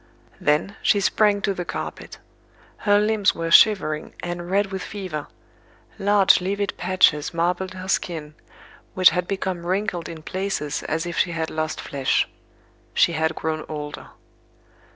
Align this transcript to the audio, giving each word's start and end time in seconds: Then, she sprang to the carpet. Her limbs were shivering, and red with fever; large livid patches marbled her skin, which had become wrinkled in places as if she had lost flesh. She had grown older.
Then, 0.39 0.75
she 0.81 0.99
sprang 0.99 1.41
to 1.43 1.53
the 1.53 1.63
carpet. 1.63 2.17
Her 2.89 2.97
limbs 2.99 3.35
were 3.35 3.51
shivering, 3.51 4.15
and 4.23 4.49
red 4.49 4.71
with 4.71 4.81
fever; 4.81 5.27
large 5.99 6.41
livid 6.41 6.75
patches 6.75 7.35
marbled 7.35 7.75
her 7.75 7.87
skin, 7.87 8.33
which 8.95 9.11
had 9.11 9.27
become 9.27 9.63
wrinkled 9.63 10.09
in 10.09 10.23
places 10.23 10.81
as 10.81 11.05
if 11.05 11.19
she 11.19 11.33
had 11.33 11.51
lost 11.51 11.79
flesh. 11.79 12.27
She 12.95 13.11
had 13.13 13.35
grown 13.35 13.63
older. 13.69 14.07